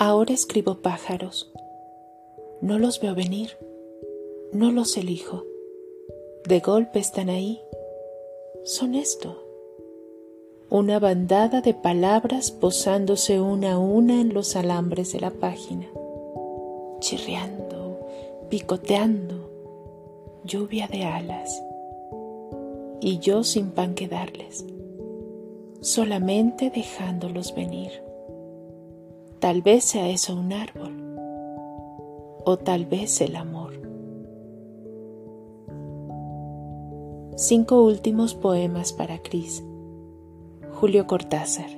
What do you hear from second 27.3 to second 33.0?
venir. Tal vez sea eso un árbol, o tal